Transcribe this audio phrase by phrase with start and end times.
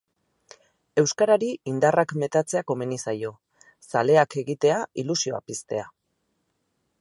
[1.01, 3.31] Euskarari indarrak metatzea komeni zaio,
[3.93, 5.87] zaleak egitea, ilusioa piztea.